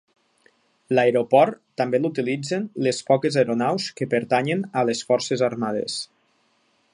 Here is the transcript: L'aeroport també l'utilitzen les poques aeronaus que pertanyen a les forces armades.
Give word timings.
L'aeroport 0.97 1.59
també 1.81 1.99
l'utilitzen 2.01 2.65
les 2.87 3.01
poques 3.11 3.37
aeronaus 3.43 3.91
que 4.01 4.09
pertanyen 4.15 4.65
a 4.83 4.87
les 4.91 5.05
forces 5.11 5.45
armades. 5.51 6.01